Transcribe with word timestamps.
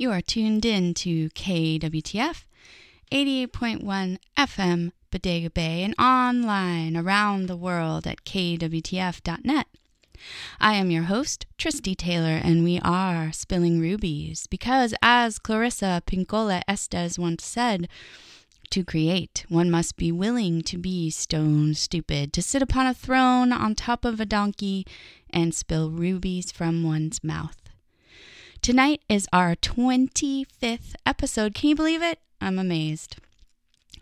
You 0.00 0.12
are 0.12 0.20
tuned 0.20 0.64
in 0.64 0.94
to 0.94 1.28
KWTF 1.30 2.44
88.1 3.10 4.18
FM 4.38 4.92
Bodega 5.10 5.50
Bay 5.50 5.82
and 5.82 5.92
online 5.98 6.96
around 6.96 7.46
the 7.46 7.56
world 7.56 8.06
at 8.06 8.22
kwtf.net. 8.22 9.66
I 10.60 10.74
am 10.74 10.92
your 10.92 11.02
host, 11.02 11.46
Tristy 11.58 11.96
Taylor, 11.96 12.40
and 12.40 12.62
we 12.62 12.78
are 12.84 13.32
spilling 13.32 13.80
rubies 13.80 14.46
because, 14.46 14.94
as 15.02 15.40
Clarissa 15.40 16.00
Pinkola 16.06 16.62
Estes 16.68 17.18
once 17.18 17.44
said, 17.44 17.88
to 18.70 18.84
create, 18.84 19.44
one 19.48 19.68
must 19.68 19.96
be 19.96 20.12
willing 20.12 20.62
to 20.62 20.78
be 20.78 21.10
stone 21.10 21.74
stupid, 21.74 22.32
to 22.34 22.42
sit 22.42 22.62
upon 22.62 22.86
a 22.86 22.94
throne 22.94 23.52
on 23.52 23.74
top 23.74 24.04
of 24.04 24.20
a 24.20 24.26
donkey 24.26 24.86
and 25.30 25.52
spill 25.52 25.90
rubies 25.90 26.52
from 26.52 26.84
one's 26.84 27.24
mouth. 27.24 27.57
Tonight 28.60 29.00
is 29.08 29.28
our 29.32 29.54
25th 29.56 30.94
episode. 31.06 31.54
Can 31.54 31.70
you 31.70 31.76
believe 31.76 32.02
it? 32.02 32.18
I'm 32.40 32.58
amazed. 32.58 33.16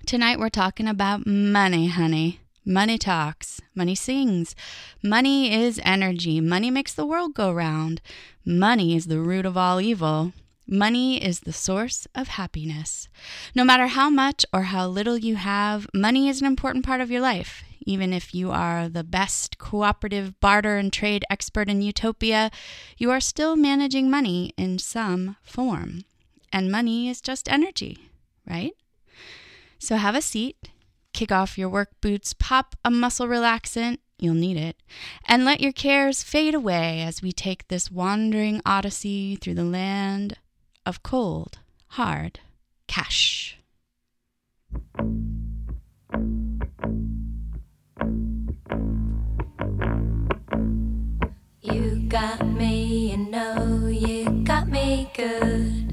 Tonight 0.06 0.38
we're 0.38 0.48
talking 0.48 0.88
about 0.88 1.26
money, 1.26 1.88
honey. 1.88 2.40
Money 2.64 2.98
talks. 2.98 3.60
Money 3.74 3.94
sings. 3.94 4.56
Money 5.02 5.52
is 5.52 5.80
energy. 5.84 6.40
Money 6.40 6.70
makes 6.70 6.92
the 6.94 7.06
world 7.06 7.34
go 7.34 7.52
round. 7.52 8.00
Money 8.44 8.96
is 8.96 9.06
the 9.06 9.20
root 9.20 9.46
of 9.46 9.56
all 9.56 9.80
evil. 9.80 10.32
Money 10.66 11.22
is 11.22 11.40
the 11.40 11.52
source 11.52 12.08
of 12.14 12.28
happiness. 12.28 13.08
No 13.54 13.62
matter 13.62 13.86
how 13.86 14.10
much 14.10 14.44
or 14.52 14.62
how 14.62 14.88
little 14.88 15.16
you 15.18 15.36
have, 15.36 15.86
money 15.94 16.28
is 16.28 16.40
an 16.40 16.46
important 16.46 16.84
part 16.84 17.00
of 17.00 17.10
your 17.10 17.20
life. 17.20 17.62
Even 17.86 18.12
if 18.12 18.34
you 18.34 18.50
are 18.50 18.88
the 18.88 19.04
best 19.04 19.58
cooperative 19.58 20.38
barter 20.40 20.76
and 20.76 20.92
trade 20.92 21.24
expert 21.30 21.68
in 21.68 21.80
utopia, 21.80 22.50
you 22.98 23.10
are 23.10 23.20
still 23.20 23.54
managing 23.54 24.10
money 24.10 24.52
in 24.58 24.78
some 24.78 25.36
form. 25.42 26.02
And 26.52 26.70
money 26.70 27.08
is 27.08 27.20
just 27.20 27.50
energy, 27.50 28.10
right? 28.46 28.72
So 29.78 29.96
have 29.96 30.16
a 30.16 30.22
seat, 30.22 30.70
kick 31.12 31.30
off 31.30 31.56
your 31.56 31.68
work 31.68 31.90
boots, 32.00 32.34
pop 32.34 32.74
a 32.84 32.90
muscle 32.90 33.28
relaxant, 33.28 33.98
you'll 34.18 34.34
need 34.34 34.56
it, 34.56 34.76
and 35.26 35.44
let 35.44 35.60
your 35.60 35.72
cares 35.72 36.24
fade 36.24 36.54
away 36.54 37.02
as 37.02 37.22
we 37.22 37.30
take 37.30 37.68
this 37.68 37.90
wandering 37.90 38.60
odyssey 38.66 39.36
through 39.36 39.54
the 39.54 39.64
land 39.64 40.38
of 40.84 41.02
cold, 41.02 41.58
hard 41.88 42.40
cash. 42.88 43.58
You 51.76 52.08
got 52.08 52.40
me, 52.48 53.10
you 53.10 53.18
know, 53.18 53.86
you 53.86 54.24
got 54.44 54.66
me 54.66 55.10
good. 55.14 55.85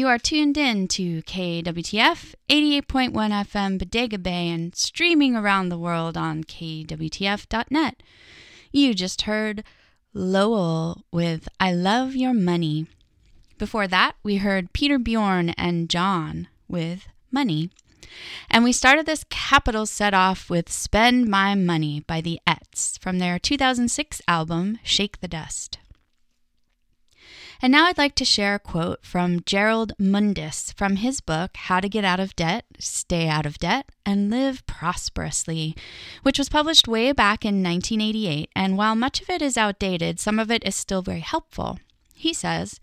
You 0.00 0.08
are 0.08 0.16
tuned 0.16 0.56
in 0.56 0.88
to 0.96 1.20
KWTF 1.24 2.34
88.1 2.48 3.12
FM 3.12 3.78
Bodega 3.78 4.16
Bay 4.16 4.48
and 4.48 4.74
streaming 4.74 5.36
around 5.36 5.68
the 5.68 5.76
world 5.76 6.16
on 6.16 6.42
KWTF.net. 6.44 8.02
You 8.72 8.94
just 8.94 9.20
heard 9.20 9.62
Lowell 10.14 11.04
with 11.12 11.50
I 11.60 11.74
Love 11.74 12.16
Your 12.16 12.32
Money. 12.32 12.86
Before 13.58 13.86
that, 13.88 14.16
we 14.22 14.38
heard 14.38 14.72
Peter 14.72 14.98
Bjorn 14.98 15.50
and 15.50 15.90
John 15.90 16.48
with 16.66 17.06
Money. 17.30 17.68
And 18.50 18.64
we 18.64 18.72
started 18.72 19.04
this 19.04 19.26
capital 19.28 19.84
set 19.84 20.14
off 20.14 20.48
with 20.48 20.72
Spend 20.72 21.28
My 21.28 21.54
Money 21.54 22.04
by 22.06 22.22
the 22.22 22.40
Ettes 22.46 22.98
from 22.98 23.18
their 23.18 23.38
2006 23.38 24.22
album 24.26 24.78
Shake 24.82 25.20
the 25.20 25.28
Dust. 25.28 25.76
And 27.62 27.72
now 27.72 27.84
I'd 27.84 27.98
like 27.98 28.14
to 28.14 28.24
share 28.24 28.54
a 28.54 28.58
quote 28.58 29.04
from 29.04 29.42
Jerrold 29.44 29.92
Mundis 30.00 30.72
from 30.72 30.96
his 30.96 31.20
book 31.20 31.50
How 31.56 31.78
to 31.80 31.90
Get 31.90 32.06
Out 32.06 32.18
of 32.18 32.34
Debt, 32.34 32.64
Stay 32.78 33.28
Out 33.28 33.44
of 33.44 33.58
Debt, 33.58 33.90
and 34.06 34.30
Live 34.30 34.66
Prosperously, 34.66 35.76
which 36.22 36.38
was 36.38 36.48
published 36.48 36.88
way 36.88 37.12
back 37.12 37.44
in 37.44 37.62
1988. 37.62 38.48
And 38.56 38.78
while 38.78 38.94
much 38.94 39.20
of 39.20 39.28
it 39.28 39.42
is 39.42 39.58
outdated, 39.58 40.18
some 40.18 40.38
of 40.38 40.50
it 40.50 40.66
is 40.66 40.74
still 40.74 41.02
very 41.02 41.20
helpful. 41.20 41.78
He 42.14 42.32
says, 42.32 42.80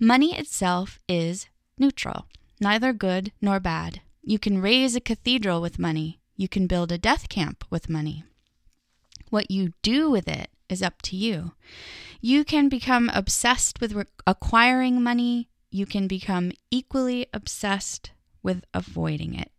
Money 0.00 0.34
itself 0.38 0.98
is 1.06 1.46
neutral, 1.78 2.24
neither 2.58 2.94
good 2.94 3.32
nor 3.42 3.60
bad. 3.60 4.00
You 4.22 4.38
can 4.38 4.62
raise 4.62 4.96
a 4.96 5.00
cathedral 5.00 5.60
with 5.60 5.78
money. 5.78 6.20
You 6.38 6.48
can 6.48 6.66
build 6.66 6.90
a 6.90 6.98
death 6.98 7.28
camp 7.28 7.64
with 7.68 7.90
money. 7.90 8.24
What 9.28 9.50
you 9.50 9.74
do 9.82 10.10
with 10.10 10.26
it 10.26 10.48
is 10.68 10.82
up 10.82 11.02
to 11.02 11.16
you. 11.16 11.52
You 12.20 12.44
can 12.44 12.68
become 12.68 13.10
obsessed 13.14 13.80
with 13.80 13.92
re- 13.92 14.04
acquiring 14.26 15.02
money. 15.02 15.48
You 15.70 15.86
can 15.86 16.06
become 16.06 16.52
equally 16.70 17.26
obsessed 17.32 18.10
with 18.42 18.64
avoiding 18.72 19.34
it. 19.34 19.50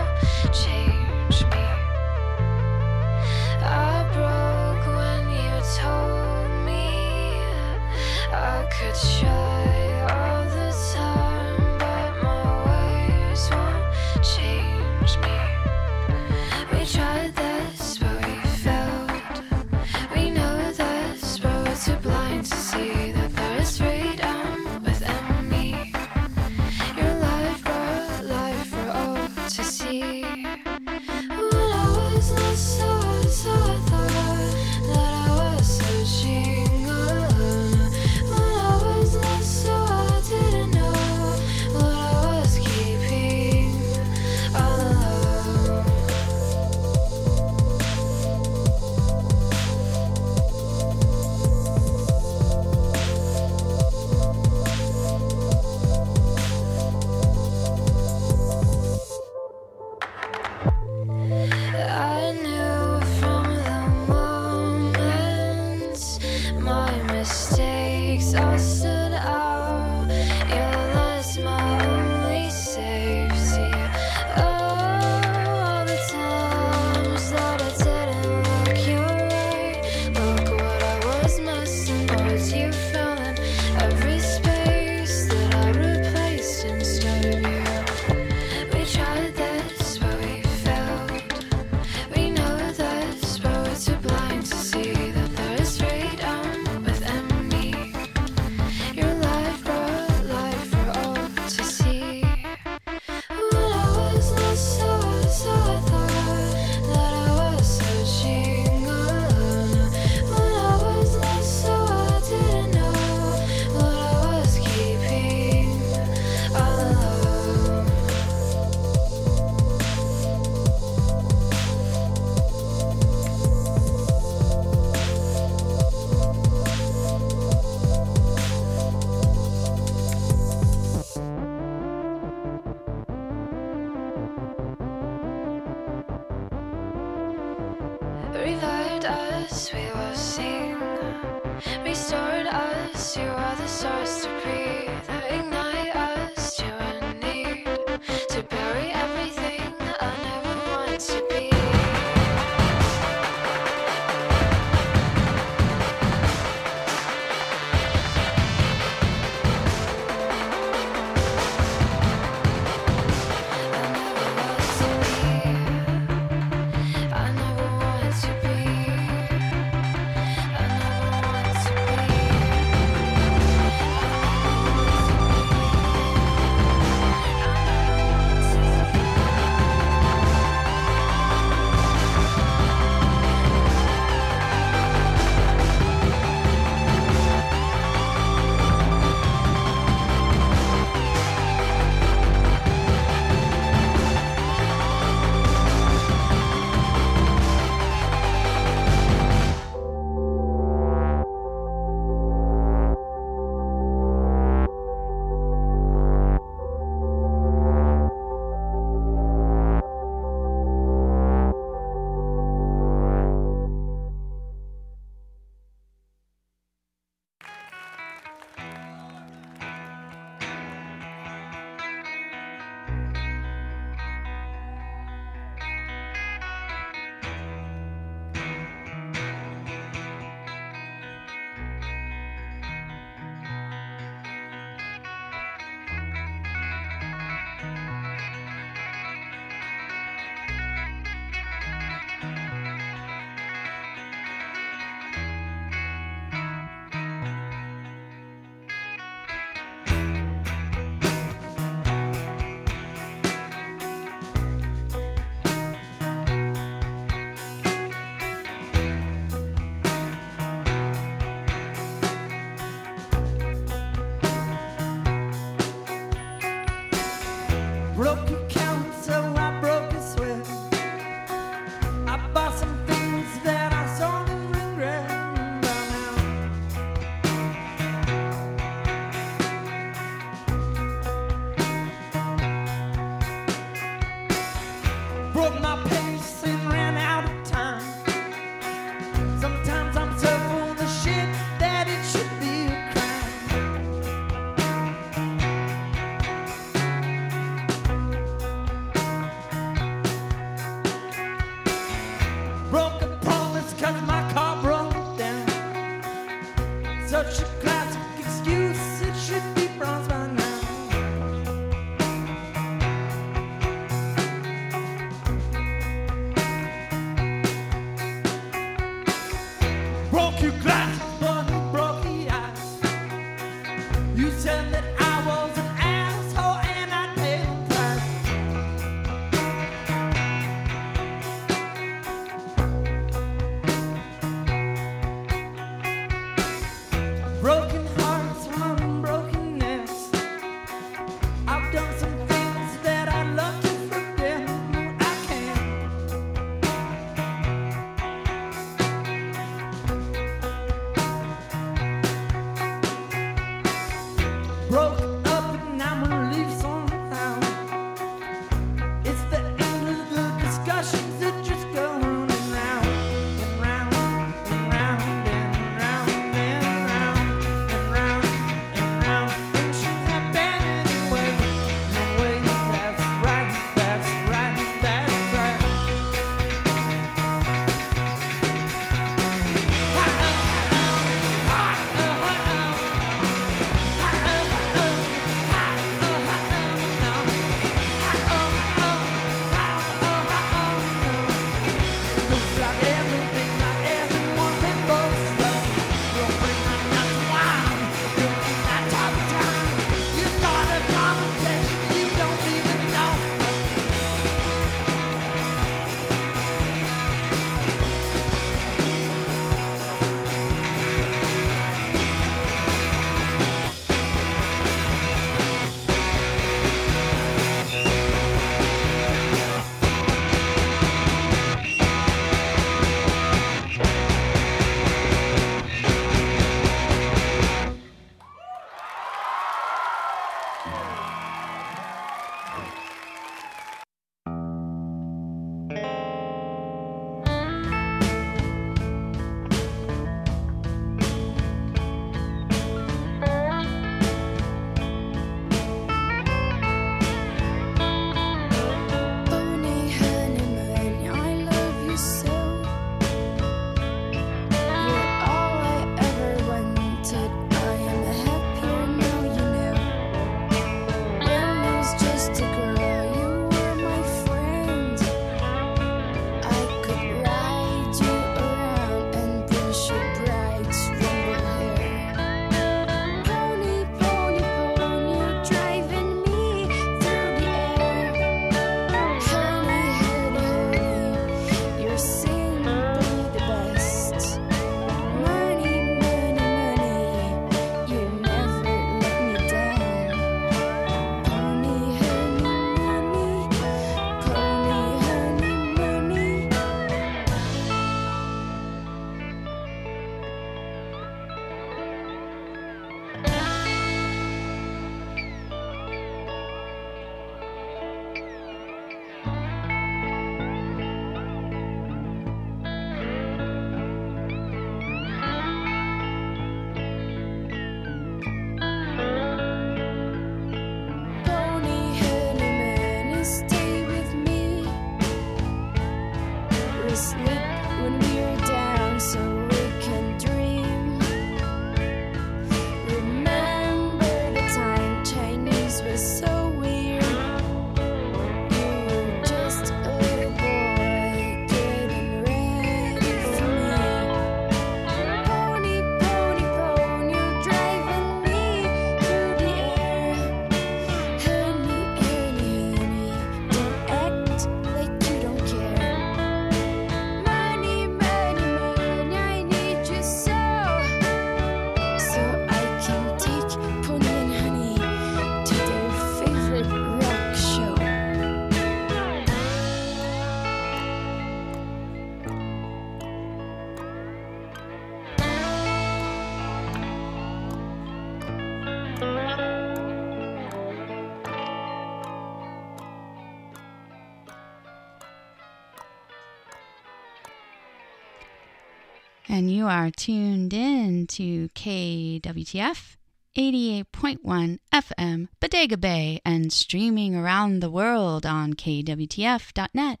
And 589.46 589.54
you 589.54 589.68
are 589.68 589.92
tuned 589.92 590.52
in 590.52 591.06
to 591.06 591.48
KWTF 591.50 592.96
88.1 593.36 594.58
FM, 594.74 595.28
Bodega 595.38 595.76
Bay, 595.76 596.20
and 596.24 596.52
streaming 596.52 597.14
around 597.14 597.60
the 597.60 597.70
world 597.70 598.26
on 598.26 598.54
KWTF.net. 598.54 600.00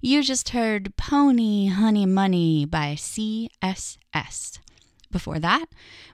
You 0.00 0.20
just 0.24 0.48
heard 0.48 0.96
Pony 0.96 1.68
Honey 1.68 2.06
Money 2.06 2.66
by 2.66 2.96
CSS. 2.96 4.58
Before 5.12 5.38
that, 5.38 5.66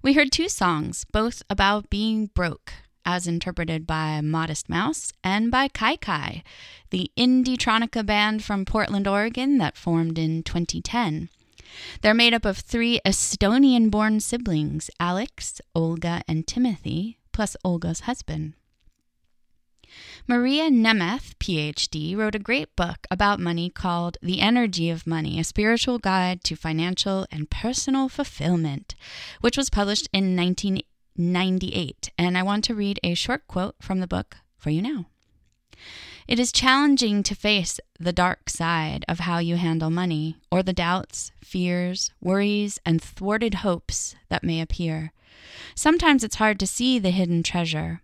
we 0.03 0.13
heard 0.13 0.31
two 0.31 0.51
songs, 0.51 1.07
both 1.11 1.43
about 1.49 1.89
being 1.89 2.27
broke, 2.35 2.75
as 3.07 3.27
interpreted 3.27 3.87
by 3.87 4.21
Modest 4.21 4.69
Mouse 4.69 5.11
and 5.25 5.51
by 5.51 5.69
Kai 5.69 5.97
Kai, 5.97 6.43
the 6.91 7.11
indie 7.17 7.57
tronica 7.57 8.05
band 8.05 8.45
from 8.45 8.67
Portland, 8.67 9.09
Oregon 9.09 9.57
that 9.57 9.79
formed 9.79 10.19
in 10.19 10.43
2010. 10.43 11.31
They're 12.01 12.15
made 12.15 12.35
up 12.35 12.45
of 12.45 12.59
three 12.59 13.01
Estonian 13.07 13.91
born 13.91 14.21
siblings 14.21 14.91
Alex, 14.99 15.61
Olga, 15.75 16.23
and 16.29 16.47
Timothy, 16.47 17.19
plus 17.33 17.57
Olga's 17.65 18.01
husband. 18.01 18.55
Maria 20.27 20.71
Nemeth, 20.71 21.35
PhD, 21.39 22.17
wrote 22.17 22.35
a 22.35 22.39
great 22.39 22.75
book 22.77 23.07
about 23.11 23.41
money 23.41 23.69
called 23.69 24.19
The 24.23 24.41
Energy 24.41 24.89
of 24.89 25.07
Money 25.07 25.39
A 25.39 25.45
Spiritual 25.45 25.99
Guide 25.99 26.43
to 26.45 26.57
Financial 26.57 27.27
and 27.31 27.51
Personal 27.51 28.09
Fulfillment, 28.09 28.95
which 29.41 29.57
was 29.57 29.69
published 29.69 30.09
in 30.13 30.37
1998. 30.37 32.11
And 32.17 32.39
I 32.39 32.43
want 32.43 32.65
to 32.65 32.75
read 32.75 33.01
a 33.03 33.15
short 33.15 33.47
quote 33.47 33.77
from 33.81 34.01
the 34.01 34.07
book 34.07 34.37
for 34.57 34.71
you 34.71 34.81
now. 34.81 35.07
It 36.33 36.39
is 36.39 36.51
challenging 36.51 37.23
to 37.25 37.35
face 37.35 37.79
the 38.01 38.11
dark 38.11 38.49
side 38.49 39.05
of 39.07 39.19
how 39.19 39.37
you 39.37 39.57
handle 39.57 39.91
money, 39.91 40.39
or 40.51 40.63
the 40.63 40.73
doubts, 40.73 41.31
fears, 41.45 42.11
worries, 42.23 42.79
and 42.87 43.03
thwarted 43.03 43.57
hopes 43.57 44.15
that 44.31 44.43
may 44.43 44.63
appear. 44.63 45.13
Sometimes 45.75 46.25
it's 46.25 46.37
hard 46.37 46.59
to 46.61 46.67
see 46.67 46.99
the 46.99 47.11
hidden 47.11 47.43
treasure, 47.43 48.01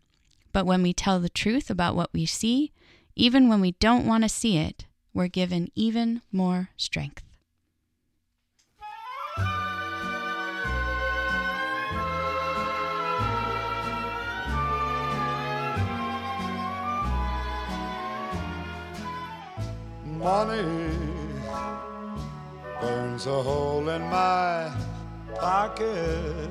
but 0.53 0.67
when 0.67 0.83
we 0.83 0.93
tell 0.93 1.21
the 1.21 1.31
truth 1.31 1.71
about 1.71 1.97
what 1.97 2.13
we 2.13 2.27
see, 2.27 2.71
even 3.17 3.49
when 3.49 3.63
we 3.63 3.73
don't 3.81 4.05
want 4.05 4.25
to 4.25 4.29
see 4.29 4.59
it, 4.59 4.85
we're 5.15 5.29
given 5.29 5.71
even 5.75 6.21
more 6.31 6.69
strength. 6.77 7.23
Money 20.19 20.91
burns 22.81 23.27
a 23.27 23.41
hole 23.41 23.89
in 23.89 24.03
my 24.11 24.69
pocket. 25.37 26.51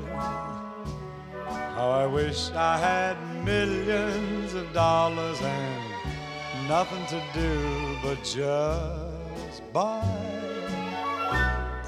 How 1.75 1.89
I 1.91 2.05
wish 2.05 2.49
I 2.51 2.77
had 2.77 3.17
millions 3.43 4.53
of 4.53 4.71
dollars 4.71 5.41
and 5.41 6.69
nothing 6.69 7.05
to 7.07 7.21
do 7.33 7.97
but 8.01 8.23
just 8.23 9.61
buy 9.73 10.01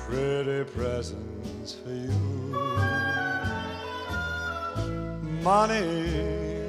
pretty 0.06 0.70
presents 0.72 1.76
for 1.76 1.92
you. 1.92 2.60
Money 5.42 6.66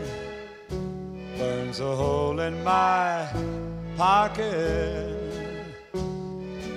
burns 1.37 1.81
a 1.81 1.96
hole 1.96 2.38
in 2.38 2.62
my 2.62 3.29
How 4.00 4.30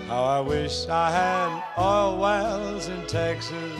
I 0.09 0.41
wish 0.41 0.89
I 0.89 1.09
had 1.09 1.63
oil 1.81 2.17
wells 2.17 2.89
in 2.89 3.01
Texas 3.07 3.71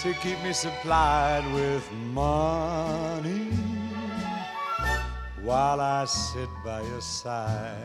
to 0.00 0.14
keep 0.22 0.42
me 0.42 0.54
supplied 0.54 1.44
with 1.52 1.86
money 1.92 3.50
while 5.42 5.82
I 5.82 6.06
sit 6.06 6.48
by 6.64 6.80
your 6.80 7.02
side. 7.02 7.76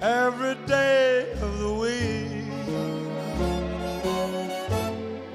Every 0.00 0.54
day 0.66 1.32
of 1.42 1.58
the 1.58 1.72
week, 1.72 2.44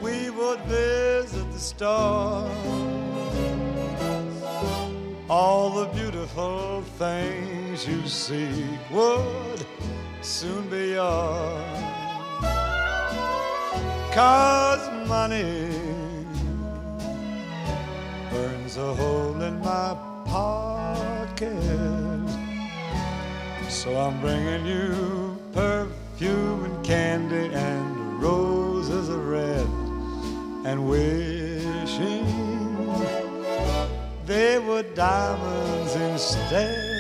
we 0.02 0.30
would 0.30 0.62
visit 0.62 1.52
the 1.52 1.60
store 1.60 2.83
all 5.34 5.72
the 5.72 5.88
beautiful 6.00 6.84
things 7.00 7.88
you 7.88 8.08
seek 8.08 8.80
would 8.92 9.66
soon 10.22 10.70
be 10.70 10.90
yours. 10.90 11.82
Cause 14.14 14.84
money 15.08 15.72
burns 18.30 18.78
a 18.78 18.94
hole 18.94 19.42
in 19.42 19.60
my 19.60 19.98
pocket. 20.26 22.30
So 23.70 24.00
I'm 24.00 24.22
bringing 24.22 24.68
you 24.68 25.36
perfume 25.52 26.66
and 26.66 26.86
candy 26.86 27.52
and 27.56 28.22
roses 28.22 29.10
of 29.10 29.28
red 29.28 29.68
and 30.70 30.88
wishing 30.88 31.33
diamonds 34.96 35.96
instead. 35.96 36.93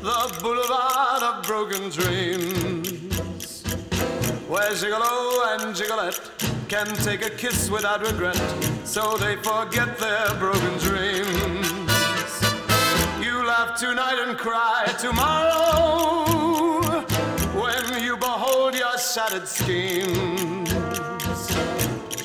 the 0.00 0.38
boulevard 0.40 1.22
of 1.24 1.44
broken 1.44 1.90
dreams, 1.90 3.64
where 4.46 4.70
Gigolo 4.70 5.58
and 5.58 5.74
Gigolette 5.74 6.20
can 6.68 6.86
take 7.02 7.26
a 7.26 7.30
kiss 7.30 7.68
without 7.68 8.06
regret, 8.06 8.36
so 8.84 9.16
they 9.16 9.34
forget 9.36 9.98
their 9.98 10.32
broken 10.38 10.78
dreams. 10.78 12.32
You 13.20 13.44
laugh 13.44 13.76
tonight 13.80 14.20
and 14.24 14.38
cry 14.38 14.84
tomorrow 15.00 16.22
when 17.60 18.04
you 18.04 18.16
behold 18.16 18.76
your 18.76 18.96
shattered 18.98 19.48
schemes. 19.48 20.71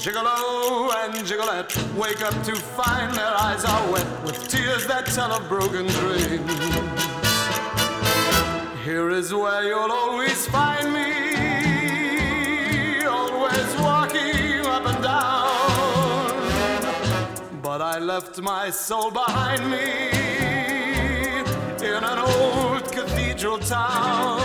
Gigolo 0.08 0.90
and 1.04 1.26
Gigolette 1.26 1.76
wake 1.98 2.22
up 2.22 2.34
to 2.46 2.56
find 2.56 3.14
their 3.14 3.36
eyes 3.42 3.66
are 3.66 3.92
wet 3.92 4.08
with 4.24 4.48
tears 4.48 4.88
that 4.88 5.06
tell 5.08 5.34
of 5.34 5.50
broken 5.50 5.86
dreams. 5.86 6.50
Here 8.86 9.10
is 9.10 9.34
where 9.34 9.64
you'll 9.68 9.92
always 9.92 10.48
find 10.48 10.94
me, 10.94 11.12
always 13.06 13.76
walking 13.82 14.66
up 14.66 14.86
and 14.86 15.04
down. 15.04 16.32
But 17.62 17.82
I 17.82 18.00
left 18.00 18.40
my 18.40 18.70
soul 18.70 19.12
behind 19.12 19.70
me 19.70 20.08
in 21.86 22.02
an 22.06 22.18
old 22.18 22.90
cathedral 22.94 23.60
town. 23.60 24.40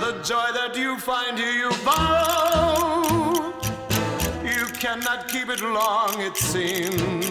The 0.00 0.20
joy 0.24 0.50
that 0.52 0.74
you 0.74 0.98
find 0.98 1.38
here 1.38 1.52
you 1.52 1.70
borrow. 1.84 3.09
Cannot 4.80 5.28
keep 5.28 5.50
it 5.50 5.60
long, 5.60 6.22
it 6.22 6.38
seems. 6.38 7.26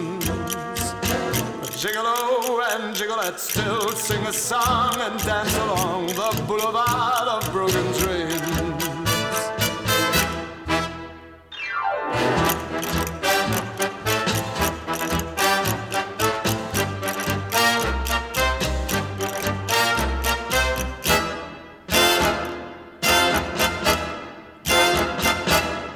Gigolo 1.82 2.14
oh, 2.14 2.78
and 2.78 2.94
Gigolette 2.94 3.40
still 3.40 3.90
sing 3.90 4.24
a 4.26 4.32
song 4.32 4.94
and 5.00 5.18
dance 5.24 5.56
along 5.56 6.06
the 6.06 6.44
boulevard 6.46 7.26
of 7.26 7.50
broken 7.50 7.84
dreams. 7.98 8.60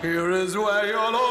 Here 0.02 0.30
is 0.32 0.56
where 0.56 0.86
you'll 0.86 1.23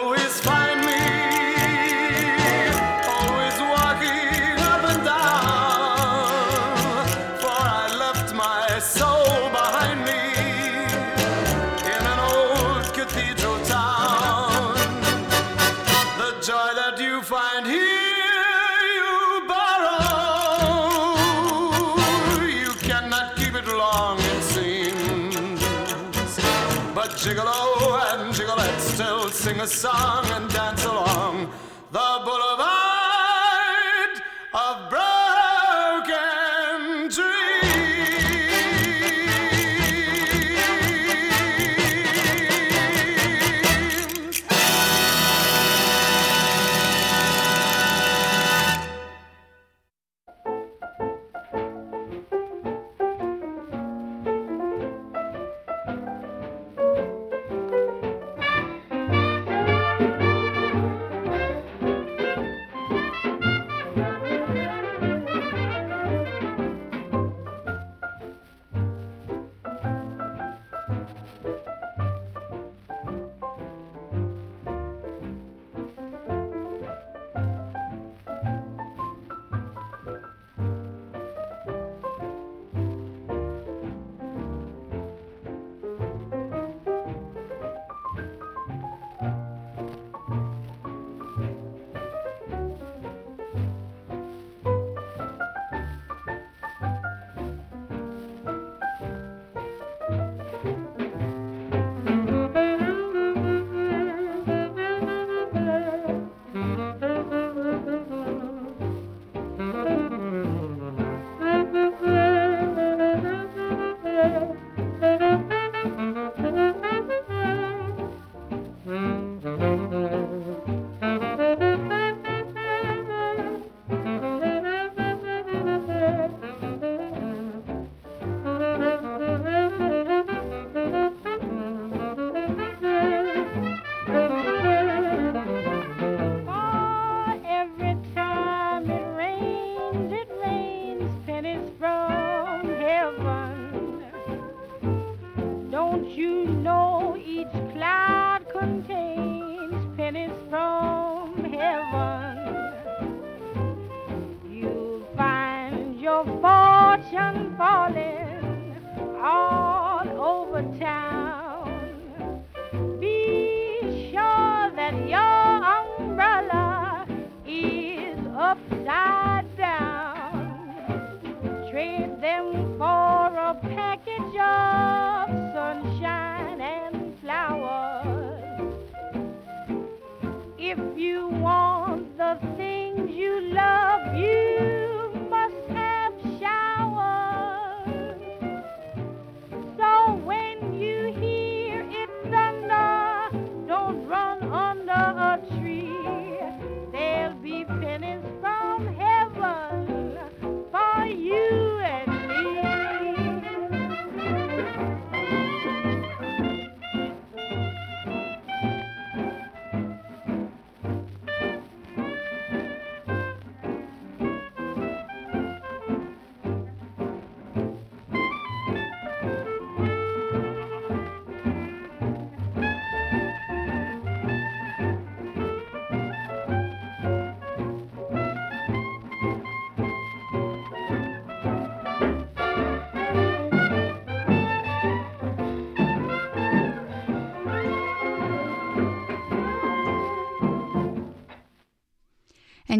each 147.44 147.74
cloud 147.74 148.03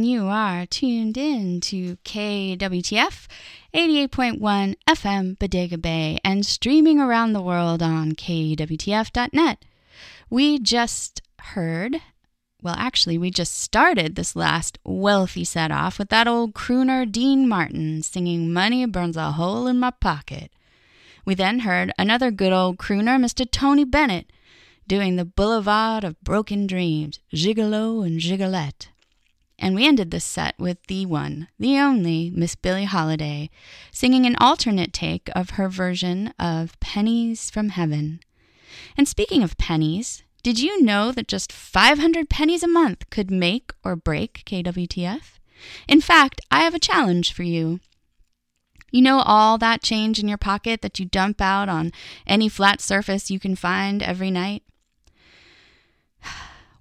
and 0.04 0.12
you 0.12 0.28
are 0.28 0.66
tuned 0.66 1.18
in 1.18 1.62
to 1.62 1.96
KWTF 2.04 3.26
88.1 3.74 4.76
FM 4.86 5.40
Bodega 5.40 5.78
Bay 5.78 6.20
and 6.26 6.46
streaming 6.46 7.00
around 7.00 7.32
the 7.32 7.42
world 7.42 7.82
on 7.82 8.12
KWTF.net. 8.12 9.64
We 10.30 10.60
just 10.60 11.22
heard, 11.40 12.02
well, 12.62 12.76
actually, 12.78 13.18
we 13.18 13.32
just 13.32 13.58
started 13.58 14.18
this 14.18 14.36
last 14.36 14.78
wealthy 14.84 15.46
set 15.46 15.72
off 15.72 15.98
with 15.98 16.10
that 16.10 16.28
old 16.28 16.54
crooner 16.54 17.10
Dean 17.10 17.48
Martin 17.48 18.04
singing 18.04 18.52
Money 18.52 18.86
Burns 18.86 19.16
a 19.16 19.32
Hole 19.32 19.68
in 19.68 19.80
My 19.80 19.92
Pocket. 19.92 20.52
We 21.24 21.34
then 21.34 21.60
heard 21.60 21.94
another 21.98 22.30
good 22.30 22.52
old 22.52 22.78
crooner, 22.78 23.18
Mr. 23.18 23.50
Tony 23.50 23.86
Bennett, 23.86 24.30
doing 24.86 25.16
the 25.16 25.24
Boulevard 25.24 26.04
of 26.04 26.20
Broken 26.22 26.68
Dreams, 26.68 27.22
Gigolo 27.34 28.06
and 28.06 28.20
Gigolette. 28.20 28.90
And 29.64 29.76
we 29.76 29.88
ended 29.88 30.12
this 30.12 30.26
set 30.26 30.56
with 30.60 30.78
the 30.88 31.06
one, 31.06 31.48
the 31.58 31.80
only 31.80 32.30
Miss 32.36 32.54
Billie 32.54 32.84
Holiday, 32.84 33.50
singing 33.94 34.26
an 34.26 34.36
alternate 34.36 34.92
take 34.92 35.30
of 35.34 35.52
her 35.52 35.70
version 35.70 36.34
of 36.38 36.78
Pennies 36.82 37.50
from 37.50 37.70
Heaven. 37.70 38.20
And 38.98 39.08
speaking 39.08 39.42
of 39.42 39.58
pennies, 39.58 40.22
did 40.44 40.60
you 40.60 40.84
know 40.84 41.14
that 41.14 41.30
just 41.30 41.54
500 41.54 42.30
pennies 42.30 42.62
a 42.62 42.68
month 42.68 43.10
could 43.10 43.32
make 43.32 43.72
or 43.86 43.96
break 43.96 44.44
KWTF? 44.46 45.40
In 45.88 46.02
fact, 46.02 46.42
I 46.52 46.64
have 46.64 46.76
a 46.76 46.80
challenge 46.80 47.32
for 47.32 47.44
you. 47.44 47.80
You 48.92 49.02
know 49.02 49.20
all 49.20 49.58
that 49.60 49.82
change 49.82 50.20
in 50.20 50.28
your 50.28 50.38
pocket 50.38 50.82
that 50.82 51.00
you 51.00 51.06
dump 51.06 51.40
out 51.40 51.70
on 51.70 51.94
any 52.28 52.50
flat 52.50 52.82
surface 52.82 53.32
you 53.32 53.40
can 53.40 53.56
find 53.56 54.04
every 54.04 54.30
night? 54.30 54.64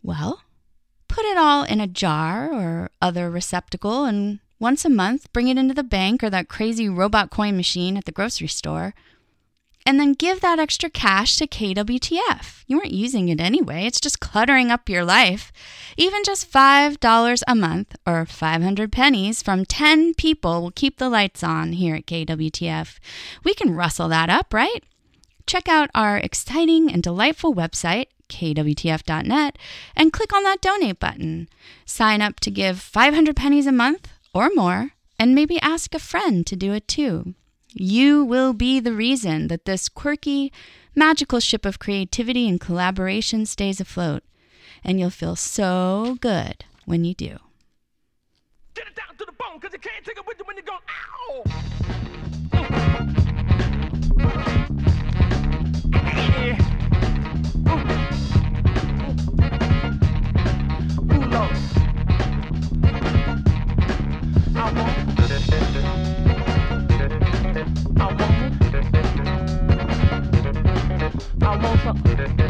Well, 0.05 0.43
put 1.13 1.27
it 1.27 1.37
all 1.37 1.63
in 1.63 1.79
a 1.79 1.87
jar 1.87 2.51
or 2.51 2.91
other 3.03 3.31
receptacle 3.31 4.07
and 4.07 4.39
once 4.59 4.83
a 4.83 4.89
month 4.89 5.31
bring 5.35 5.49
it 5.49 5.59
into 5.59 5.75
the 5.75 5.83
bank 5.83 6.25
or 6.25 6.31
that 6.31 6.49
crazy 6.49 6.89
robot 6.89 7.29
coin 7.29 7.55
machine 7.55 7.99
at 7.99 8.07
the 8.07 8.13
grocery 8.13 8.47
store. 8.47 8.95
And 9.85 10.01
then 10.01 10.15
give 10.15 10.41
that 10.41 10.59
extra 10.59 10.89
cash 10.89 11.37
to 11.37 11.47
KWTF. 11.47 12.65
You 12.67 12.79
weren't 12.79 12.93
using 12.93 13.29
it 13.29 13.41
anyway, 13.41 13.85
it's 13.85 14.01
just 14.01 14.21
cluttering 14.21 14.71
up 14.71 14.89
your 14.89 15.05
life. 15.05 15.53
Even 15.99 16.25
just 16.25 16.51
$5 16.51 17.43
a 17.47 17.55
month 17.55 17.95
or 18.07 18.25
500 18.25 18.91
pennies 18.91 19.43
from 19.43 19.67
10 19.67 20.15
people 20.15 20.63
will 20.63 20.71
keep 20.71 20.97
the 20.97 21.11
lights 21.11 21.43
on 21.45 21.73
here 21.73 21.97
at 21.97 22.07
KWTF. 22.07 22.99
We 23.45 23.53
can 23.53 23.75
rustle 23.75 24.09
that 24.09 24.31
up, 24.31 24.55
right? 24.55 24.83
Check 25.47 25.69
out 25.69 25.91
our 25.95 26.17
exciting 26.17 26.91
and 26.91 27.03
delightful 27.03 27.55
website, 27.55 28.07
kwtf.net, 28.33 29.59
and 29.97 30.13
click 30.13 30.33
on 30.33 30.43
that 30.45 30.61
donate 30.61 30.99
button. 30.99 31.49
Sign 31.85 32.21
up 32.21 32.41
to 32.41 32.51
give 32.51 32.81
500 32.81 33.37
pennies 33.37 33.67
a 33.67 33.73
month 33.73 34.09
or 34.35 34.51
more, 34.55 34.91
and 35.19 35.35
maybe 35.35 35.61
ask 35.61 35.95
a 35.95 35.99
friend 35.99 36.47
to 36.47 36.57
do 36.57 36.73
it 36.73 36.89
too. 36.89 37.35
You 37.75 38.25
will 38.25 38.53
be 38.53 38.81
the 38.81 38.93
reason 38.93 39.49
that 39.49 39.65
this 39.65 39.89
quirky, 39.89 40.53
magical 40.95 41.41
ship 41.41 41.65
of 41.65 41.79
creativity 41.79 42.49
and 42.49 42.61
collaboration 42.61 43.47
stays 43.47 43.81
afloat, 43.81 44.23
and 44.85 44.99
you'll 44.99 45.11
feel 45.11 45.37
so 45.37 46.19
good 46.21 46.65
when 46.85 47.05
you 47.05 47.15
do. 47.15 47.39
Get 48.75 48.89
I 61.33 61.39
want. 64.77 65.03
I 71.43 71.57
I 71.57 72.42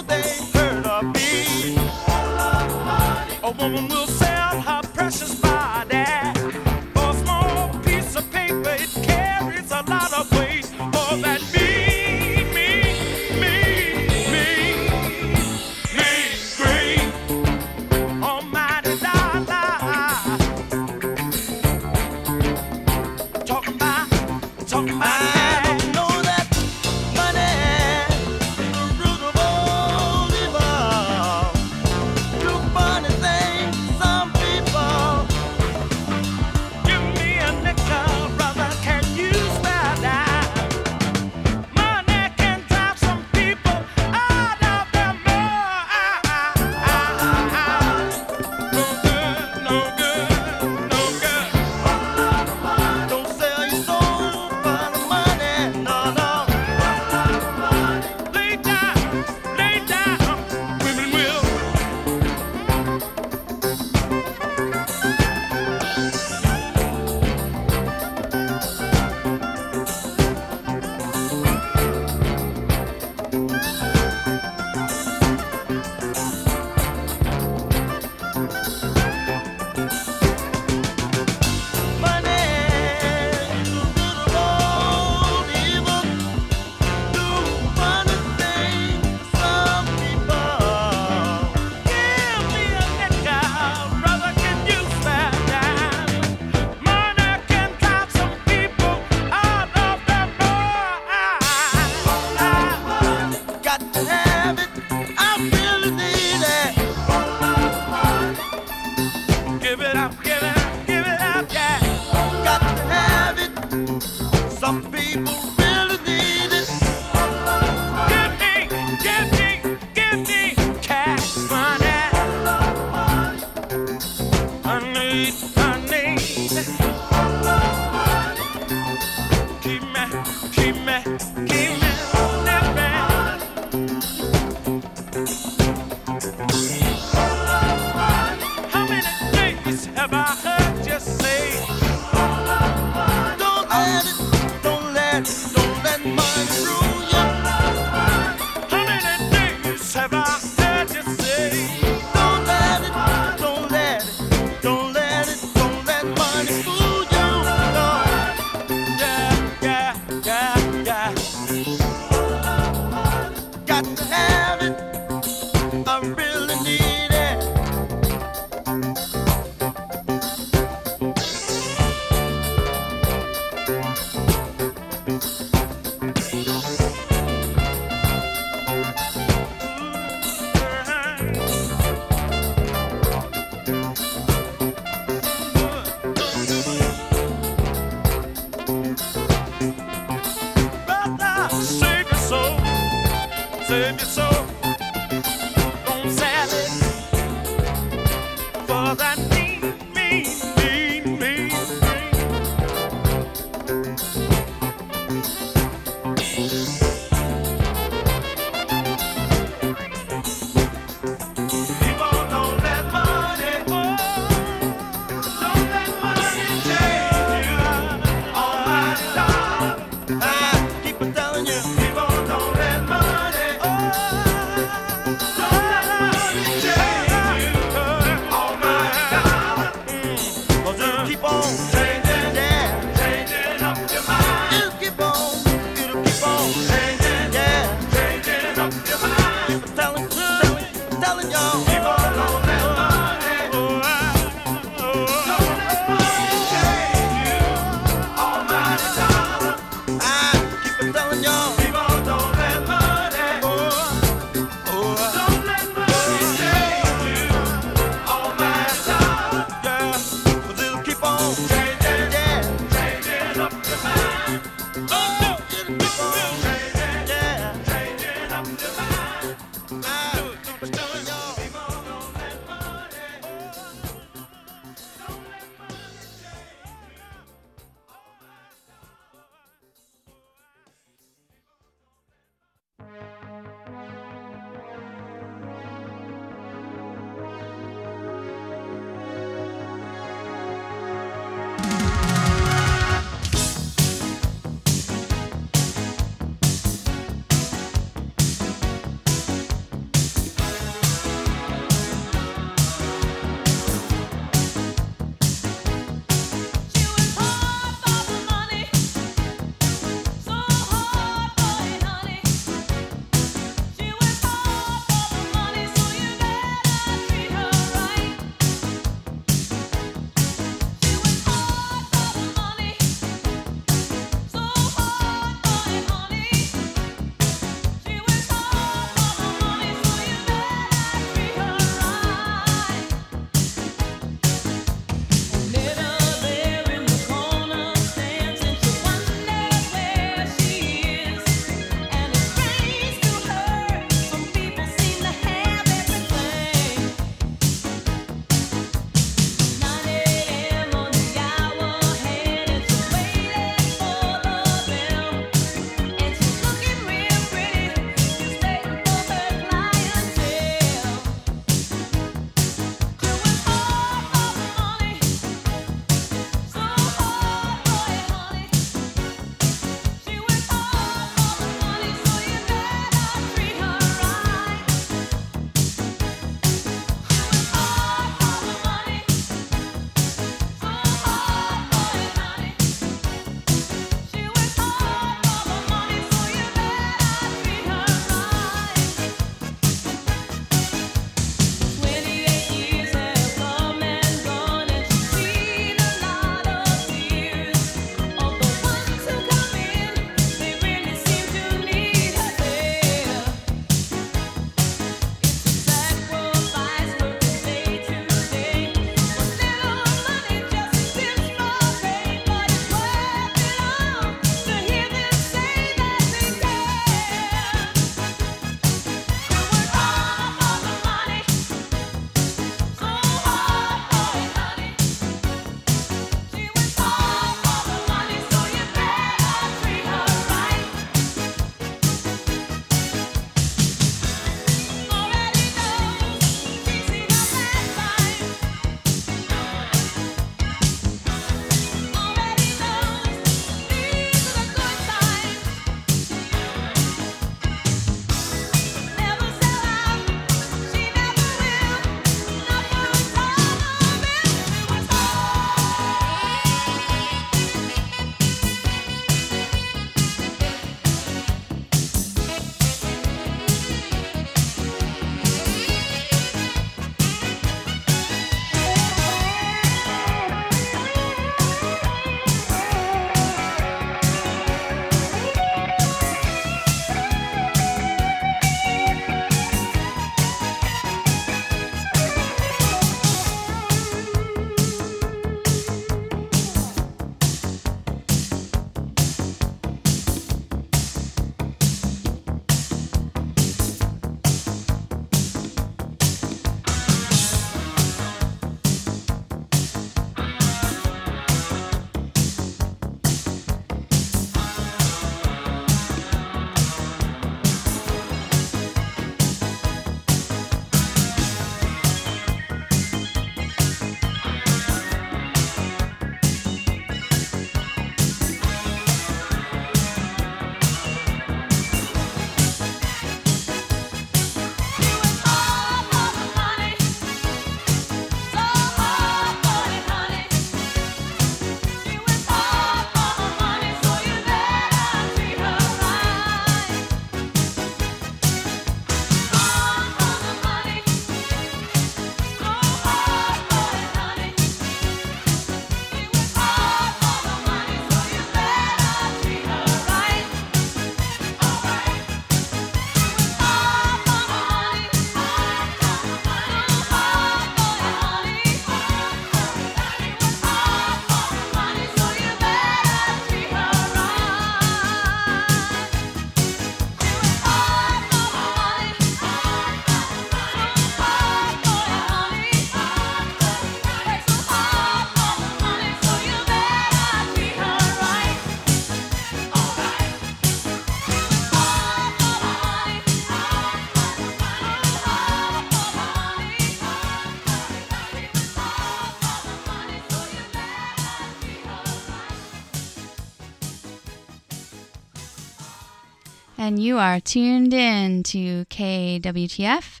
And 596.62 596.80
you 596.80 596.96
are 596.96 597.18
tuned 597.18 597.74
in 597.74 598.22
to 598.22 598.66
KWTF 598.66 600.00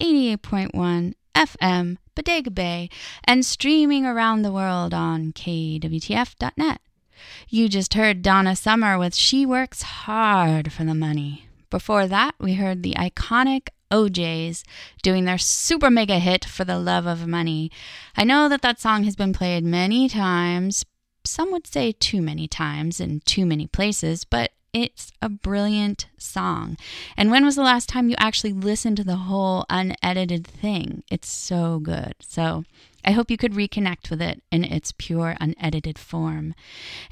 88.1 0.00 1.14
FM, 1.36 1.98
Bodega 2.16 2.50
Bay, 2.50 2.90
and 3.22 3.46
streaming 3.46 4.04
around 4.04 4.42
the 4.42 4.50
world 4.50 4.92
on 4.92 5.32
KWTF.net. 5.32 6.80
You 7.48 7.68
just 7.68 7.94
heard 7.94 8.22
Donna 8.22 8.56
Summer 8.56 8.98
with 8.98 9.14
She 9.14 9.46
Works 9.46 9.82
Hard 9.82 10.72
for 10.72 10.82
the 10.82 10.96
Money. 10.96 11.46
Before 11.70 12.08
that, 12.08 12.34
we 12.40 12.54
heard 12.54 12.82
the 12.82 12.94
iconic 12.94 13.68
O'Jays 13.92 14.64
doing 15.00 15.26
their 15.26 15.38
super 15.38 15.90
mega 15.90 16.18
hit 16.18 16.44
For 16.44 16.64
the 16.64 16.80
Love 16.80 17.06
of 17.06 17.28
Money. 17.28 17.70
I 18.16 18.24
know 18.24 18.48
that 18.48 18.62
that 18.62 18.80
song 18.80 19.04
has 19.04 19.14
been 19.14 19.32
played 19.32 19.62
many 19.64 20.08
times, 20.08 20.84
some 21.22 21.52
would 21.52 21.68
say 21.68 21.92
too 21.92 22.20
many 22.20 22.48
times 22.48 22.98
in 22.98 23.20
too 23.20 23.46
many 23.46 23.68
places, 23.68 24.24
but 24.24 24.50
it's 24.74 25.12
a 25.22 25.28
brilliant 25.28 26.08
song. 26.18 26.76
And 27.16 27.30
when 27.30 27.44
was 27.44 27.54
the 27.54 27.62
last 27.62 27.88
time 27.88 28.10
you 28.10 28.16
actually 28.18 28.52
listened 28.52 28.96
to 28.98 29.04
the 29.04 29.16
whole 29.16 29.64
unedited 29.70 30.46
thing? 30.46 31.04
It's 31.10 31.30
so 31.30 31.78
good. 31.78 32.16
So 32.20 32.64
I 33.04 33.12
hope 33.12 33.30
you 33.30 33.36
could 33.36 33.52
reconnect 33.52 34.10
with 34.10 34.20
it 34.20 34.42
in 34.50 34.64
its 34.64 34.92
pure, 34.92 35.36
unedited 35.40 35.98
form. 35.98 36.54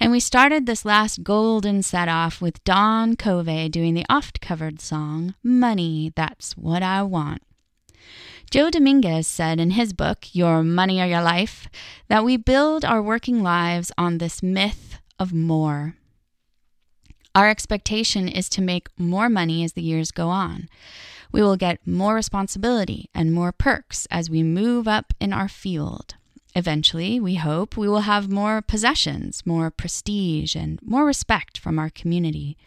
And 0.00 0.10
we 0.10 0.18
started 0.18 0.66
this 0.66 0.84
last 0.84 1.22
golden 1.22 1.82
set 1.82 2.08
off 2.08 2.40
with 2.40 2.64
Don 2.64 3.14
Covay 3.14 3.70
doing 3.70 3.94
the 3.94 4.06
oft 4.10 4.40
covered 4.40 4.80
song, 4.80 5.34
Money, 5.42 6.12
That's 6.16 6.56
What 6.56 6.82
I 6.82 7.02
Want. 7.02 7.42
Joe 8.50 8.70
Dominguez 8.70 9.26
said 9.26 9.60
in 9.60 9.70
his 9.70 9.92
book, 9.92 10.34
Your 10.34 10.62
Money 10.62 11.00
or 11.00 11.06
Your 11.06 11.22
Life, 11.22 11.68
that 12.08 12.24
we 12.24 12.36
build 12.36 12.84
our 12.84 13.00
working 13.00 13.42
lives 13.42 13.92
on 13.96 14.18
this 14.18 14.42
myth 14.42 14.98
of 15.18 15.32
more. 15.32 15.94
Our 17.34 17.48
expectation 17.48 18.28
is 18.28 18.48
to 18.50 18.60
make 18.60 18.88
more 18.98 19.30
money 19.30 19.64
as 19.64 19.72
the 19.72 19.82
years 19.82 20.10
go 20.10 20.28
on. 20.28 20.68
We 21.32 21.40
will 21.40 21.56
get 21.56 21.86
more 21.86 22.14
responsibility 22.14 23.08
and 23.14 23.32
more 23.32 23.52
perks 23.52 24.06
as 24.10 24.28
we 24.28 24.42
move 24.42 24.86
up 24.86 25.14
in 25.18 25.32
our 25.32 25.48
field. 25.48 26.14
Eventually, 26.54 27.18
we 27.18 27.36
hope 27.36 27.76
we 27.76 27.88
will 27.88 28.00
have 28.00 28.30
more 28.30 28.60
possessions, 28.60 29.46
more 29.46 29.70
prestige, 29.70 30.54
and 30.54 30.78
more 30.82 31.06
respect 31.06 31.56
from 31.56 31.78
our 31.78 31.88
community. 31.88 32.58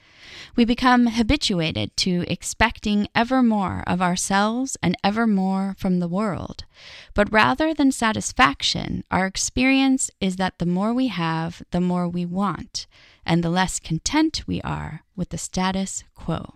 We 0.56 0.66
become 0.66 1.06
habituated 1.06 1.96
to 1.98 2.26
expecting 2.28 3.08
ever 3.14 3.44
more 3.44 3.84
of 3.86 4.02
ourselves 4.02 4.76
and 4.82 4.96
ever 5.04 5.28
more 5.28 5.76
from 5.78 6.00
the 6.00 6.08
world. 6.08 6.66
But 7.14 7.32
rather 7.32 7.76
than 7.76 7.92
satisfaction, 7.92 9.04
our 9.12 9.28
experience 9.28 10.10
is 10.20 10.38
that 10.38 10.58
the 10.58 10.66
more 10.66 10.92
we 10.92 11.10
have, 11.10 11.62
the 11.70 11.82
more 11.82 12.08
we 12.08 12.26
want, 12.26 12.88
and 13.26 13.44
the 13.44 13.50
less 13.50 13.80
content 13.80 14.44
we 14.48 14.62
are 14.62 15.04
with 15.16 15.30
the 15.30 15.38
status 15.38 16.04
quo. 16.14 16.56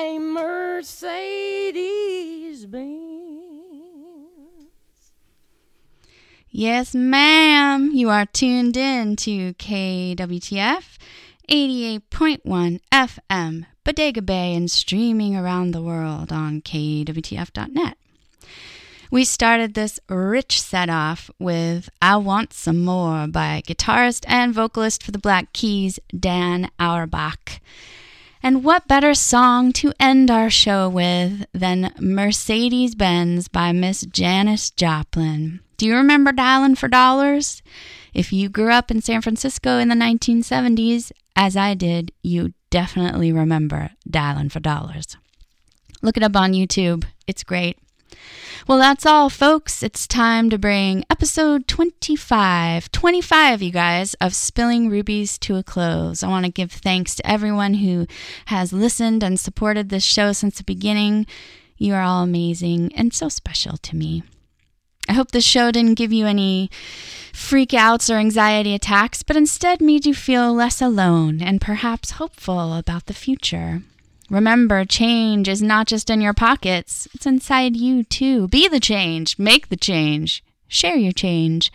a 0.00 0.18
Mercedes 0.18 1.84
Benz? 2.64 2.90
Yes, 6.48 6.94
ma'am. 6.94 7.90
You 7.92 8.08
are 8.08 8.24
tuned 8.24 8.78
in 8.78 9.16
to 9.16 9.52
KWTF 9.54 10.96
88.1 11.50 12.80
FM, 12.90 13.66
Bodega 13.84 14.22
Bay, 14.22 14.54
and 14.54 14.70
streaming 14.70 15.36
around 15.36 15.72
the 15.72 15.82
world 15.82 16.32
on 16.32 16.62
KWTF.net. 16.62 17.98
We 19.10 19.24
started 19.24 19.74
this 19.74 20.00
rich 20.08 20.62
set 20.62 20.88
off 20.88 21.30
with 21.38 21.90
I 22.00 22.16
Want 22.16 22.54
Some 22.54 22.82
More 22.82 23.26
by 23.26 23.62
guitarist 23.66 24.24
and 24.26 24.54
vocalist 24.54 25.02
for 25.02 25.10
the 25.10 25.18
Black 25.18 25.52
Keys, 25.52 25.98
Dan 26.18 26.70
Auerbach. 26.78 27.60
And 28.42 28.64
what 28.64 28.88
better 28.88 29.12
song 29.12 29.70
to 29.74 29.92
end 30.00 30.30
our 30.30 30.48
show 30.48 30.88
with 30.88 31.44
than 31.52 31.92
Mercedes 32.00 32.94
Benz 32.94 33.48
by 33.48 33.72
Miss 33.72 34.00
Janis 34.06 34.70
Joplin? 34.70 35.60
Do 35.76 35.86
you 35.86 35.94
remember 35.94 36.32
Dialing 36.32 36.74
for 36.74 36.88
Dollars? 36.88 37.62
If 38.14 38.32
you 38.32 38.48
grew 38.48 38.72
up 38.72 38.90
in 38.90 39.02
San 39.02 39.20
Francisco 39.20 39.78
in 39.78 39.88
the 39.88 39.94
1970s, 39.94 41.12
as 41.36 41.54
I 41.54 41.74
did, 41.74 42.12
you 42.22 42.54
definitely 42.70 43.30
remember 43.30 43.90
Dialing 44.08 44.48
for 44.48 44.60
Dollars. 44.60 45.18
Look 46.00 46.16
it 46.16 46.22
up 46.22 46.34
on 46.34 46.52
YouTube, 46.52 47.04
it's 47.26 47.44
great. 47.44 47.78
Well, 48.68 48.78
that's 48.78 49.06
all, 49.06 49.30
folks. 49.30 49.82
It's 49.82 50.06
time 50.06 50.50
to 50.50 50.58
bring 50.58 51.04
episode 51.08 51.66
25, 51.66 52.92
25, 52.92 53.62
you 53.62 53.70
guys, 53.70 54.14
of 54.14 54.34
Spilling 54.34 54.90
Rubies 54.90 55.38
to 55.38 55.56
a 55.56 55.62
close. 55.62 56.22
I 56.22 56.28
want 56.28 56.44
to 56.44 56.52
give 56.52 56.70
thanks 56.70 57.14
to 57.16 57.26
everyone 57.26 57.74
who 57.74 58.06
has 58.46 58.72
listened 58.72 59.22
and 59.22 59.40
supported 59.40 59.88
this 59.88 60.04
show 60.04 60.32
since 60.32 60.58
the 60.58 60.64
beginning. 60.64 61.26
You 61.78 61.94
are 61.94 62.02
all 62.02 62.22
amazing 62.22 62.92
and 62.94 63.14
so 63.14 63.30
special 63.30 63.78
to 63.78 63.96
me. 63.96 64.22
I 65.08 65.14
hope 65.14 65.30
this 65.30 65.44
show 65.44 65.70
didn't 65.70 65.94
give 65.94 66.12
you 66.12 66.26
any 66.26 66.70
freak 67.32 67.72
outs 67.72 68.10
or 68.10 68.16
anxiety 68.16 68.74
attacks, 68.74 69.22
but 69.22 69.36
instead 69.36 69.80
made 69.80 70.04
you 70.04 70.14
feel 70.14 70.52
less 70.52 70.82
alone 70.82 71.40
and 71.40 71.62
perhaps 71.62 72.12
hopeful 72.12 72.74
about 72.74 73.06
the 73.06 73.14
future. 73.14 73.82
Remember, 74.30 74.84
change 74.84 75.48
is 75.48 75.60
not 75.60 75.88
just 75.88 76.08
in 76.08 76.20
your 76.20 76.32
pockets, 76.32 77.08
it's 77.12 77.26
inside 77.26 77.76
you 77.76 78.04
too. 78.04 78.46
Be 78.46 78.68
the 78.68 78.78
change, 78.78 79.36
make 79.38 79.68
the 79.68 79.76
change, 79.76 80.44
share 80.68 80.94
your 80.96 81.12
change. 81.12 81.72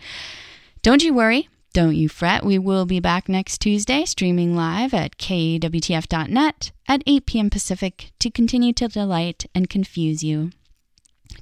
Don't 0.80 1.04
you 1.04 1.12
worry, 1.12 1.50
don't 1.74 1.94
you 1.94 2.08
fret. 2.08 2.46
We 2.46 2.58
will 2.58 2.86
be 2.86 2.98
back 2.98 3.28
next 3.28 3.58
Tuesday, 3.58 4.06
streaming 4.06 4.56
live 4.56 4.94
at 4.94 5.18
kwtf.net 5.18 6.72
at 6.88 7.02
8 7.06 7.26
p.m. 7.26 7.50
Pacific 7.50 8.12
to 8.20 8.30
continue 8.30 8.72
to 8.72 8.88
delight 8.88 9.44
and 9.54 9.68
confuse 9.68 10.24
you 10.24 10.50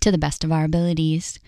to 0.01 0.11
the 0.11 0.19
best 0.19 0.45
of 0.45 0.53
our 0.53 0.65
abilities. 0.65 1.39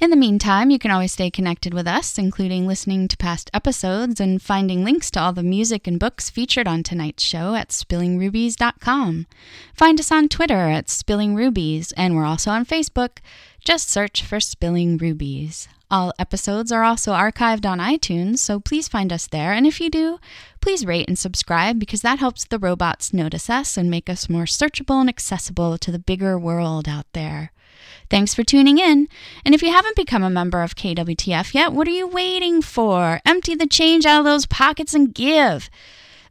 In 0.00 0.10
the 0.10 0.16
meantime, 0.16 0.70
you 0.70 0.78
can 0.78 0.90
always 0.90 1.12
stay 1.12 1.30
connected 1.30 1.74
with 1.74 1.86
us, 1.86 2.18
including 2.18 2.66
listening 2.66 3.08
to 3.08 3.16
past 3.16 3.50
episodes 3.52 4.20
and 4.20 4.40
finding 4.40 4.84
links 4.84 5.10
to 5.12 5.20
all 5.20 5.32
the 5.32 5.42
music 5.42 5.86
and 5.86 5.98
books 5.98 6.30
featured 6.30 6.68
on 6.68 6.82
tonight's 6.82 7.22
show 7.22 7.54
at 7.54 7.68
spillingrubies.com. 7.68 9.26
Find 9.74 10.00
us 10.00 10.12
on 10.12 10.28
Twitter 10.28 10.68
at 10.68 10.86
spillingrubies, 10.86 11.92
and 11.96 12.14
we're 12.16 12.24
also 12.24 12.50
on 12.50 12.64
Facebook. 12.66 13.18
Just 13.64 13.90
search 13.90 14.22
for 14.22 14.40
Spilling 14.40 14.96
Rubies. 14.96 15.68
All 15.90 16.12
episodes 16.20 16.70
are 16.70 16.84
also 16.84 17.12
archived 17.12 17.66
on 17.66 17.78
iTunes, 17.80 18.38
so 18.38 18.60
please 18.60 18.86
find 18.86 19.12
us 19.12 19.26
there. 19.26 19.52
And 19.52 19.66
if 19.66 19.80
you 19.80 19.90
do, 19.90 20.20
please 20.60 20.86
rate 20.86 21.08
and 21.08 21.18
subscribe 21.18 21.80
because 21.80 22.02
that 22.02 22.20
helps 22.20 22.44
the 22.44 22.60
robots 22.60 23.12
notice 23.12 23.50
us 23.50 23.76
and 23.76 23.90
make 23.90 24.08
us 24.08 24.28
more 24.28 24.44
searchable 24.44 25.00
and 25.00 25.08
accessible 25.08 25.76
to 25.78 25.90
the 25.90 25.98
bigger 25.98 26.38
world 26.38 26.88
out 26.88 27.06
there. 27.12 27.50
Thanks 28.10 28.34
for 28.34 28.42
tuning 28.42 28.78
in. 28.78 29.08
And 29.44 29.54
if 29.54 29.62
you 29.62 29.70
haven't 29.70 29.96
become 29.96 30.24
a 30.24 30.30
member 30.30 30.62
of 30.62 30.74
KWTF 30.74 31.54
yet, 31.54 31.72
what 31.72 31.86
are 31.86 31.92
you 31.92 32.08
waiting 32.08 32.60
for? 32.60 33.20
Empty 33.24 33.54
the 33.54 33.68
change 33.68 34.04
out 34.04 34.18
of 34.18 34.24
those 34.24 34.46
pockets 34.46 34.94
and 34.94 35.14
give. 35.14 35.70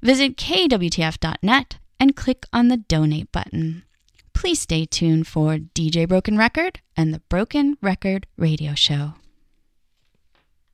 Visit 0.02 0.36
kwtf.net 0.36 1.78
and 2.00 2.16
click 2.16 2.46
on 2.52 2.68
the 2.68 2.78
donate 2.78 3.32
button. 3.32 3.84
Please 4.34 4.60
stay 4.60 4.86
tuned 4.86 5.28
for 5.28 5.58
DJ 5.58 6.08
Broken 6.08 6.38
Record 6.38 6.80
and 6.96 7.14
the 7.14 7.20
Broken 7.30 7.78
Record 7.82 8.28
Radio 8.38 8.76
Show. 8.76 9.14